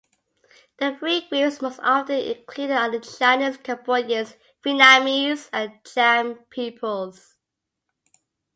The 0.79 0.95
three 0.97 1.27
groups 1.29 1.61
most 1.61 1.79
often 1.83 2.17
included 2.17 2.73
are 2.75 2.89
the 2.89 2.99
Chinese 3.01 3.57
Cambodians, 3.57 4.33
Vietnamese 4.65 5.47
and 5.53 5.73
Cham 5.83 6.39
peoples. 6.49 7.35